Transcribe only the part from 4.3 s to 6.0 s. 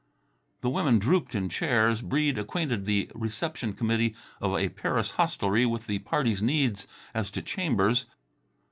of a Paris hostelry with the